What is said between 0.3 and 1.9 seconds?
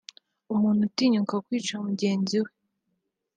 umuntu utinyuka kwica